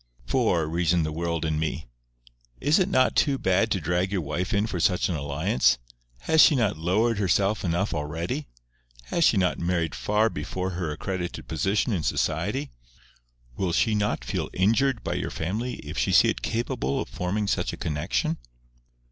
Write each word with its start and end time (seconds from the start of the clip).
"For," 0.25 0.65
reasoned 0.65 1.05
the 1.05 1.11
world 1.11 1.45
in 1.45 1.59
me, 1.59 1.85
"is 2.59 2.79
it 2.79 2.89
not 2.89 3.15
too 3.15 3.37
bad 3.37 3.69
to 3.69 3.79
drag 3.79 4.11
your 4.11 4.21
wife 4.21 4.51
in 4.51 4.65
for 4.65 4.79
such 4.79 5.09
an 5.09 5.15
alliance? 5.15 5.77
Has 6.21 6.41
she 6.41 6.55
not 6.55 6.75
lowered 6.75 7.19
herself 7.19 7.63
enough 7.63 7.93
already? 7.93 8.47
Has 9.11 9.23
she 9.23 9.37
not 9.37 9.59
married 9.59 9.93
far 9.93 10.27
below 10.31 10.69
her 10.69 10.89
accredited 10.89 11.47
position 11.47 11.93
in 11.93 12.01
society? 12.01 12.71
Will 13.55 13.73
she 13.73 13.93
not 13.93 14.25
feel 14.25 14.49
injured 14.55 15.03
by 15.03 15.13
your 15.13 15.29
family 15.29 15.73
if 15.83 15.99
she 15.99 16.11
see 16.11 16.29
it 16.29 16.41
capable 16.41 16.99
of 16.99 17.07
forming 17.07 17.45
such 17.45 17.71
a 17.71 17.77
connexion?" 17.77 18.37